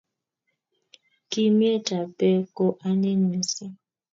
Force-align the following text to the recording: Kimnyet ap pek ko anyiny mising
Kimnyet 1.31 1.87
ap 1.99 2.07
pek 2.17 2.41
ko 2.57 2.65
anyiny 2.87 3.21
mising 3.29 3.75